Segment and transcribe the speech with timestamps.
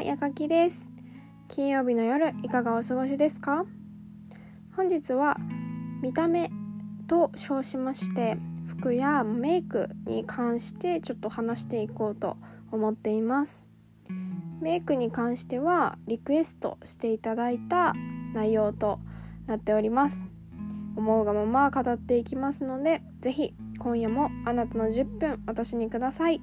[0.00, 0.90] は、やかきです。
[1.46, 3.66] 金曜日の夜、いかがお過ごしですか？
[4.74, 5.36] 本日は、
[6.00, 6.50] 見た目
[7.06, 12.38] と称しまして、服やメイクに関してちょっと話していこうと
[12.72, 13.66] 思っています。
[14.62, 17.92] メイクに関しては、リクエストしていただいた
[18.32, 19.00] 内容と
[19.46, 20.26] なっております。
[20.96, 26.40] 思うがまま語っていきますので、ぜひ今夜もあなたの10分私にください。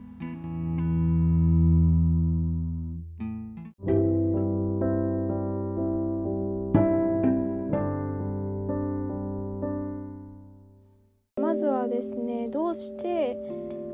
[12.07, 12.47] ですね。
[12.47, 13.37] どうして、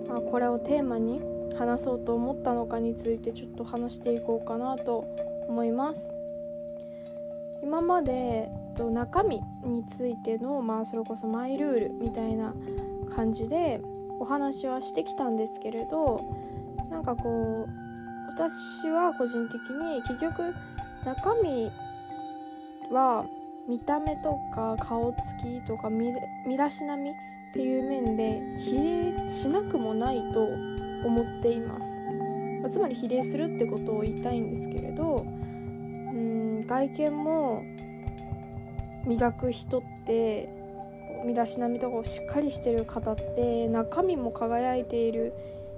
[0.09, 1.21] あ、これをテーマに
[1.57, 5.05] 話そうと思ったのかについてちょっと話していこうかなと
[5.47, 6.13] 思います。
[7.63, 12.53] 今まで中身についてのまあそれこそマイルールみたいな
[13.15, 13.81] 感じで
[14.19, 16.19] お話はしてきたんですけれど
[16.89, 17.71] なんかこう
[18.35, 20.53] 私は個人的に結局
[21.05, 21.71] 中身
[22.91, 23.25] は
[23.69, 26.13] 見た目とか顔つきとか身
[26.57, 27.11] だしなみ
[27.53, 32.01] っていう面で比例しなくもないと思っています、
[32.63, 37.63] まあつまり比例するってことを言いたいんですけれどうん外見も
[39.05, 40.49] 磨く人って
[41.23, 45.33] 身だしなみとかをしっかりしてる方って中身も輝いている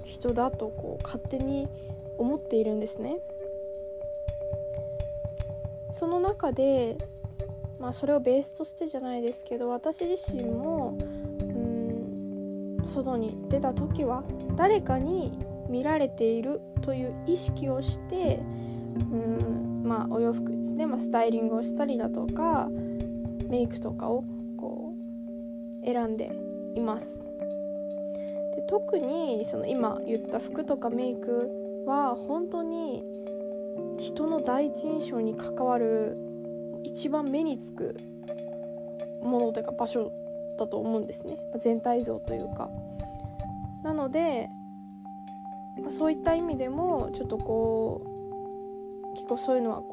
[0.05, 1.67] 人だとこう勝手に
[2.17, 3.17] 思っているんですね。
[5.91, 6.97] その中で
[7.79, 10.74] まあそれをベースとしてじゃないですけど私自身も
[12.85, 14.23] 外に出た時は
[14.55, 15.31] 誰かに
[15.69, 18.39] 見られているという意識をして
[19.11, 22.69] うんまあお洋服ですね、まあ、スタイリングをしたりだとか
[23.49, 24.23] メイクとかを
[24.57, 24.93] こ
[25.83, 26.31] う選んで
[26.75, 27.19] います。
[27.19, 33.03] で特にその今言った服とかメイクは本当に
[33.99, 36.17] 人の第一印象に関わる
[36.83, 37.95] 一番目につく
[39.21, 40.11] ものというか場所
[40.57, 41.37] だと思うんですね。
[41.59, 42.69] 全体像というか。
[43.83, 44.49] なので
[45.89, 49.83] そういった意味でもちょっとこう結構そういうのは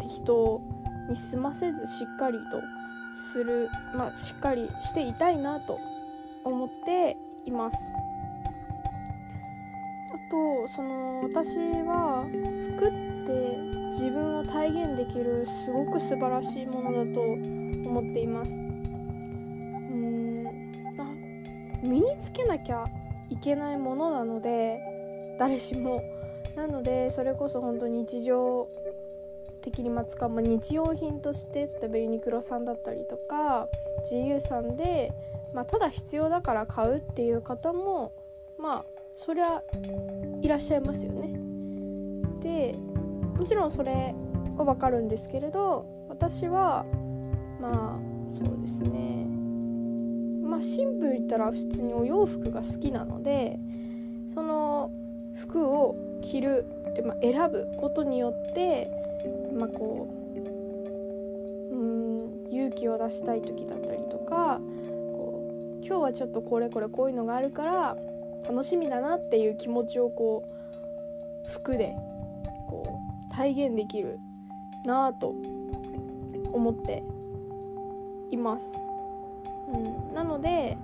[0.00, 0.60] 適当
[1.08, 2.60] に済ませずしっかりと
[3.14, 3.68] する。
[3.94, 5.78] まあしっかりしていたいなと
[6.44, 7.90] 思っています。
[10.12, 12.26] あとその私は
[12.76, 12.90] 服っ
[13.26, 18.69] て自分を体現できるすごく素晴らしいものだと思っています。
[21.82, 22.86] 身につけなきゃ
[23.30, 24.80] いけないものなので
[25.38, 26.02] 誰しも
[26.56, 28.68] なのでそれこそ本当日常
[29.62, 33.68] 的にまあ使う、まあ、日用品として例えばユニクロさんだったりとか
[34.10, 35.12] GU さんで、
[35.52, 38.12] まあ、ただ必要だから買うっていう方も
[38.58, 38.84] まあ
[39.16, 39.62] そりゃ
[40.42, 41.38] いらっしゃいますよね。
[42.40, 42.74] で
[43.36, 44.14] もちろんそれ
[44.56, 46.84] は分かるんですけれど私は
[47.60, 49.39] まあそうですね
[50.50, 53.60] まあシンプル言ったら普通にお洋服が好きなので
[54.26, 54.90] その
[55.36, 58.90] 服を着るって、まあ、選ぶことによって
[59.56, 60.08] まあこ
[61.72, 64.60] ううん勇気を出したい時だったりとか
[65.12, 67.96] こう今日はちょっとこれこれこういうのがあるから
[68.48, 70.44] 楽しみだなっていう気持ちをこ
[71.46, 71.94] う服で
[72.68, 72.98] こ
[73.30, 74.18] う体現できる
[74.84, 75.28] なぁと
[76.52, 77.04] 思って
[78.32, 78.89] います。
[79.72, 79.76] う
[80.12, 80.76] ん、なので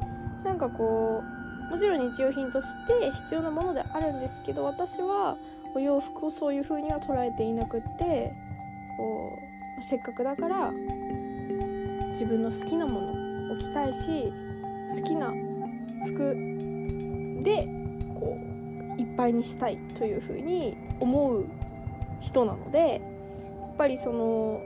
[0.45, 1.23] なんかこ
[1.69, 5.37] うもちろん日用品として必要なものであるんですけど私は
[5.75, 8.33] お洋服をそういう風には捉えていなくって
[8.97, 9.39] こ
[9.79, 10.73] うせっかくだから
[12.11, 14.33] 自分の好きなものを着たいし
[14.97, 15.33] 好きな
[16.07, 16.35] 服
[17.43, 17.69] で
[18.15, 18.39] こ
[18.99, 21.47] ういっぱいにしたいという風に思う
[22.21, 23.03] 人なので
[23.61, 24.63] やっぱりその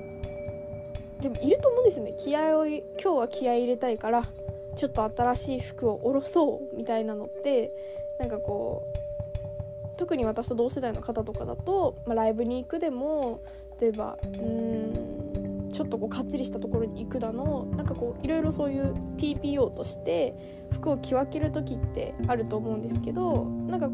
[1.21, 2.15] でもいると思うんですよね。
[2.17, 4.29] 気合を今日は気合入れたいから
[4.77, 7.73] ちょっと新しい服を下ろそうみたいなのって
[8.19, 13.41] なんかこう特に私と同世代の方とかだと、まあ、ライブに行くでも
[13.81, 20.35] 例えばうーんちょっとこうかっちりしたところに行くだのなんかこういろいろそういう TPO として
[20.73, 23.89] 服を着分ける時ってあると思うんですけどなんか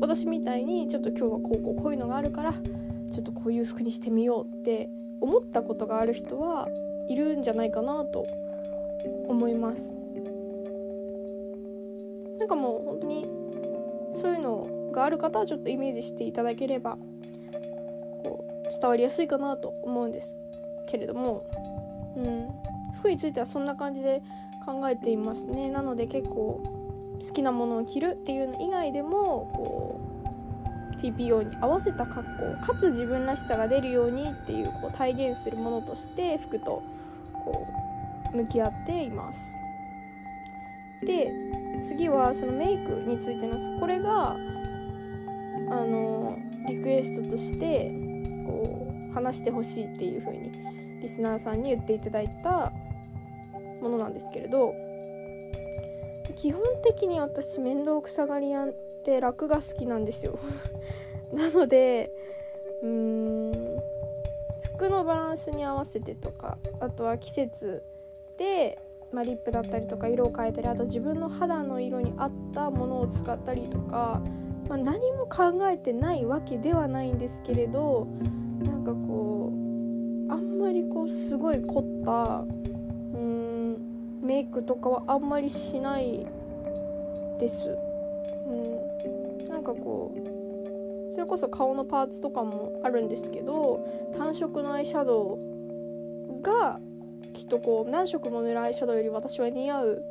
[0.00, 4.88] 私みたいにちょっと今日はこうこうこういうのがあるからちょっとこういう服にしてみようって
[5.20, 6.68] 思ったことがある人は
[7.08, 8.26] いるんじゃないかなと
[9.28, 9.92] 思います。
[12.38, 13.26] なんかもう本当に
[14.14, 16.96] そういうのがある方はちょっとイメージしていただければ
[18.24, 20.36] こう伝わりやすいかなと思うんです
[20.90, 21.44] けれども、
[22.16, 22.48] うん、
[22.94, 24.22] 服についてはそんな感じで
[24.64, 25.70] 考えていますね。
[25.70, 26.62] なので結構
[27.20, 30.09] 好きなものを着るっていうの以外でもこう
[31.00, 32.24] TPO に合わせた格
[32.60, 36.82] 好かつ自分らしさが出るようにっていうこう体現するものとして服と
[37.44, 37.66] こ
[38.32, 39.54] う向き合っています。
[41.04, 41.32] で
[41.82, 44.36] 次はそのメイクについてなんですこれがあ
[45.84, 46.36] の
[46.68, 47.90] リクエストとして
[48.46, 50.52] こう話してほしいっていう風に
[51.00, 52.72] リスナーさんに言っていただいた
[53.80, 54.74] ものなんですけれど
[56.36, 58.66] 基本的に私面倒くさがり屋
[59.00, 60.38] って楽が好きなんですよ
[61.32, 62.12] なので
[62.82, 63.80] うーん
[64.74, 67.82] 服のバランスに合わせてとかあとは季節
[68.36, 68.78] で、
[69.10, 74.22] まあ、リップだったりとか色を変えたりあと自分の肌の色に合ったものを使ったりとか、
[74.68, 78.06] まあ、何も考えてないわけではないんですけれど
[78.62, 86.26] なんかこうあんまりこうすごい凝ったうーんメイクとかはあんまりしない
[87.38, 87.89] です。
[89.74, 93.86] かこうそれこそ顔のパーツとかもあるんですけど
[94.16, 96.80] 単色のアイシャドウが
[97.32, 100.04] きっとこう何色も塗るアイシャドウより私は似合う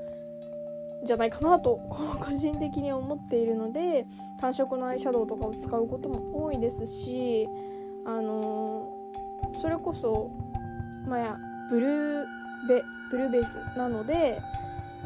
[1.04, 4.06] じゃないかなと個人的に思っているので
[4.40, 7.48] 単色のアイシャドウとかを使うことも多いですし
[8.06, 8.92] あの、
[9.62, 10.32] それこそ
[11.08, 11.38] まあや
[11.70, 12.26] ブルー
[12.68, 14.40] ベブルーベースなので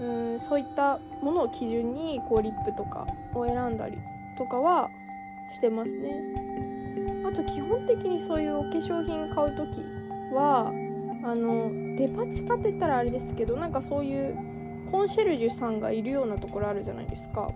[0.02, 3.98] うんそういったものを基準にこうリップとかを選んだり
[4.38, 4.90] とかは
[5.50, 6.22] してますね。
[7.26, 9.82] あと基本的にそういうお化粧品買う時
[10.34, 10.72] は
[11.24, 14.36] あのデパ地下って言ったらあれですけどなんかそういう
[14.92, 17.50] コンシェルジュさんがいるようなところあるじゃないですか。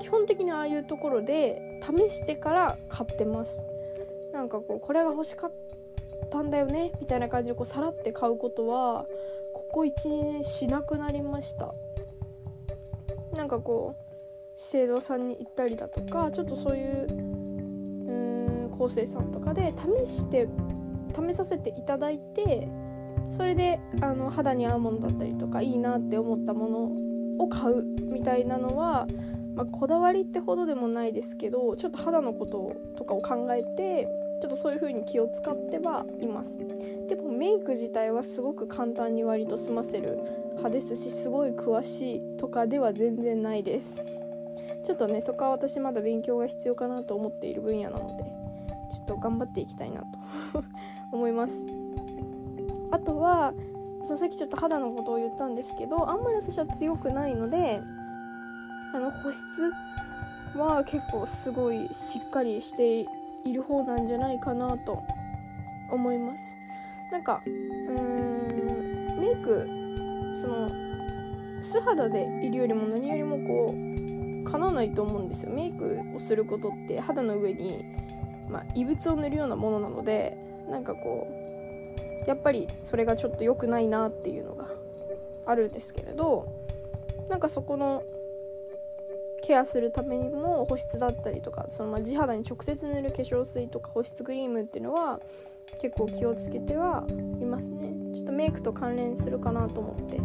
[0.00, 3.64] 基本的にああいうところで試してから買ってます。
[4.32, 5.52] なんかこうこれが欲しかっ
[6.30, 9.06] たんだよねみたいな感じでこうさらって買うことは
[9.52, 11.72] ここ12年しなくなりました。
[13.36, 14.03] なんかこう
[14.64, 20.48] 資生堂さんに行ったりだとかちょっとそういううん構成さんとかで試して
[21.14, 22.66] 試させていただいて
[23.36, 26.68] それであの肌に合うものだったりとかいいなって思ったも
[27.38, 29.06] のを買うみたいなのは、
[29.54, 34.08] まあ、こだわりってほどでもないですけどちょっと肌のこととかを考えて
[34.40, 36.58] ちょっとそういう風に気を使ってはいます。
[37.08, 40.18] でもメイク自体はすごく簡単に割と済ませる
[40.52, 44.02] 派ですしすごい詳しいとかでは全然ないです。
[44.84, 48.24] ちょっとねそこは私まだ勉強が必要かなと思っている分野なので
[48.92, 50.06] ちょっと頑張っていきたいなと
[51.10, 51.66] 思います。
[52.90, 53.54] あとは
[54.04, 57.80] そのさっきちょっと肌のことを言ったんですけどあんまり私は強くないので
[58.94, 59.44] あの保湿
[60.56, 63.00] は結構すごいしっかりして
[63.44, 65.02] いる方なんじゃないかなと
[65.90, 66.54] 思います。
[67.10, 69.66] なんかうーんメイク
[70.34, 70.70] その
[71.62, 73.94] 素肌でいるよりも何よりもこう
[74.44, 75.52] かなわないと思うんですよ。
[75.52, 77.84] メイクをすることって肌の上に、
[78.48, 80.36] まあ、異物を塗るようなものなので
[80.68, 84.68] なんかこうやっぱりそれがちょっと良くないなっていうのが
[85.46, 86.48] あるんですけれど
[87.28, 88.02] なんかそこの
[89.42, 95.20] ケアするためにも保湿だったりとかそのま地肌に直接塗る化粧水とか保湿クリームっていうのは
[95.80, 97.04] 結構気をつけては
[97.40, 97.92] いますね。
[98.14, 100.20] ちょっとメイクと関連するかなと思って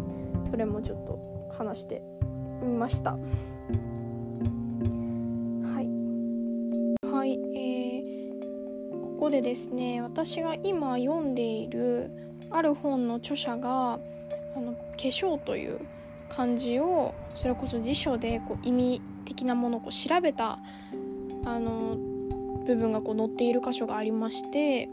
[0.50, 1.18] それもちょっと
[1.50, 2.02] 話して
[2.62, 3.18] みました。
[9.30, 12.10] でですね私が今読んでいる
[12.50, 13.94] ある本の著者が
[14.56, 15.80] あの化粧という
[16.28, 20.58] 漢字をそれこそ辞書でこう意味的なものをこう調べた
[21.44, 21.96] あの
[22.66, 24.88] 部分がこう載っている箇所がありまして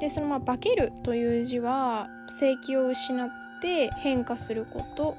[0.00, 2.06] でそのまあ「化ける」という字は
[2.38, 3.28] 正気を失っ
[3.62, 5.14] て変化すること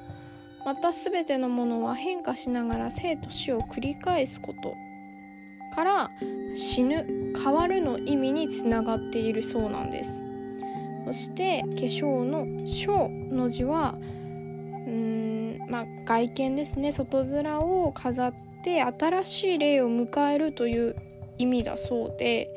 [0.66, 4.76] また全てのものは変化しながら生と死を繰り返すこと
[5.80, 6.12] から
[6.56, 7.06] 死ぬ
[7.42, 10.22] 変わるの意味につながっているそうなんです。
[11.06, 13.96] そして化粧の「小」の字は
[14.86, 16.92] うんまあ外見ですね。
[16.92, 20.98] 外面を飾って新しい霊を迎えるという
[21.38, 22.50] 意味だそうで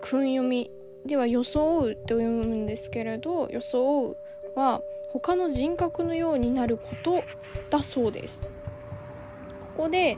[0.00, 0.70] 訓読み
[1.04, 4.16] では装うって読むんですけれど装う
[4.54, 4.80] は
[5.12, 7.24] 他の人格のようになること
[7.70, 8.40] だそうです。
[9.74, 10.16] ここで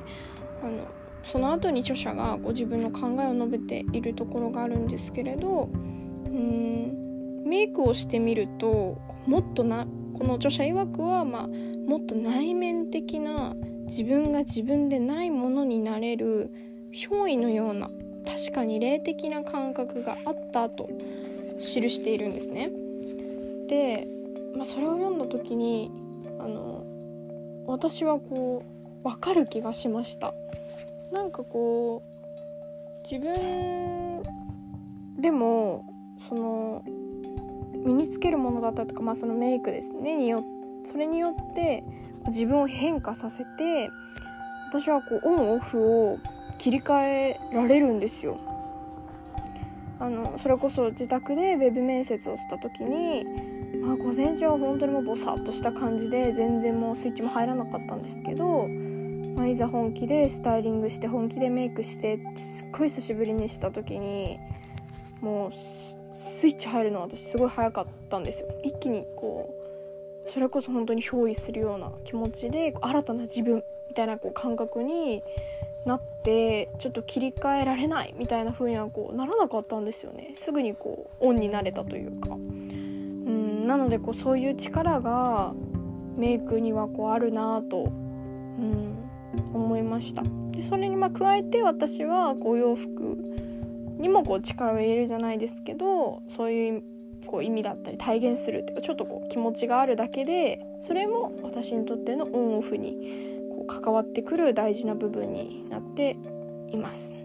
[0.63, 0.85] あの
[1.25, 9.87] その後に著者がご自分の考えを述べているところがあるんですけれどうんメイクをしてみるともっとな
[10.19, 13.55] この著者曰くは、まあ、もっと内面的な
[13.85, 16.51] 自分が自分でないものになれる
[16.93, 17.91] 憑依のような
[18.27, 20.89] 確かに霊的な感覚があったと
[21.59, 22.71] 記しているんですね。
[23.69, 24.07] で、
[24.55, 25.91] まあ、それを読んだ時に
[26.39, 26.85] あの
[27.67, 28.63] 私はこ
[29.03, 30.35] う分かる気がしました。
[31.15, 34.21] なんかこう自分
[35.17, 35.87] でも
[36.29, 36.83] その
[37.87, 40.45] 身につけるものだったりとか、まあ、そのメイクですねによ
[40.85, 41.85] それによって
[42.27, 43.91] 自分を変化させて
[44.71, 46.19] 私はこうオンオフを
[46.59, 48.41] 切り替えられるんですよ。
[50.01, 53.25] あのそれこそ自宅でウェブ面接をした時に、
[53.81, 58.67] まあ、午前中は本当にもうボサッとした感じで全然もうスイッチも入らなかったんですけど、
[59.35, 64.39] まあ、いざ本気でスタイリングして本気でメイクしてってすっごい久しぶりにした時に
[65.21, 65.97] もうス
[66.47, 68.49] イッチ入るの私すごい早かったんですよ。
[68.63, 69.53] 一気にこ
[70.27, 75.23] うそれこそ本当に憑依するような気持ちで新たな自分みたいなこう感覚に
[75.85, 80.31] なってちょっと切り替えられないみたいな風にはこうならなかったんですよね。
[80.35, 82.31] すぐにこうオンになれたというか。
[82.31, 83.67] うん。
[83.67, 85.53] なのでこうそういう力が
[86.17, 88.94] メイクにはこうあるなと、うん、
[89.53, 93.17] 思いましたでそれにま加えて私はこう洋服
[93.99, 96.83] にもこう力を入れるじゃないですけどそういう
[97.27, 106.17] こう意味だったり体現するっていうかちょっとこう気持ちがあるだけでそれも私にとってのオンオフにこう関わってくる大事な部分になって
[106.71, 107.24] います。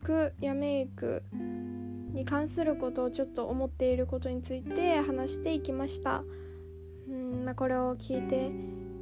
[0.00, 1.22] 服やメイク
[2.12, 6.22] に関することをちょっと思っていることについて話していきました。
[7.08, 8.50] うんまあ、これを聞いて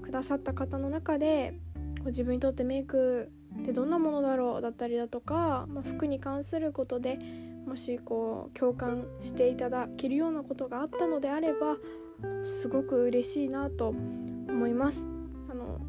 [0.03, 1.59] くださった方の中で
[1.99, 3.31] こう自分にとってメイク
[3.63, 7.19] ってどんなものだろうだったりだとか、まあ、服に関することで
[7.67, 11.77] もしこう共感していただけるようなことがあったのであれば
[12.45, 15.09] すごく嬉しいなと思います。
[15.49, 15.81] あの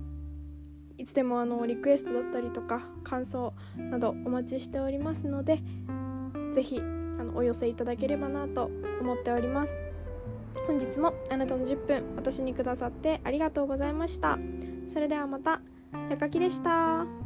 [0.98, 5.60] いつでもあのリクエストだったりとか感想などお待ちしておりますので
[6.54, 6.82] 是非
[7.36, 8.72] お寄せいただければなと
[9.02, 9.76] 思っております。
[10.68, 14.40] 本日もあなたの10分私にくださってありがとうございました
[14.88, 15.62] それではまた
[16.10, 17.25] やかきでした